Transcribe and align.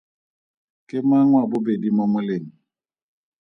Ke 0.87 0.97
mang 1.09 1.29
wa 1.35 1.41
bobedi 1.49 1.89
mo 1.97 2.03
moleng? 2.13 2.47